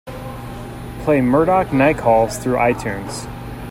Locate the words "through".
2.41-2.55